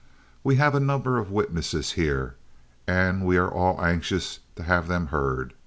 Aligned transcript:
We 0.43 0.55
have 0.55 0.73
a 0.73 0.79
number 0.79 1.19
of 1.19 1.29
witnesses 1.29 1.91
here, 1.91 2.33
and 2.87 3.23
we 3.23 3.37
are 3.37 3.51
all 3.53 3.79
anxious 3.85 4.39
to 4.55 4.63
have 4.63 4.87
them 4.87 5.09
heard. 5.09 5.53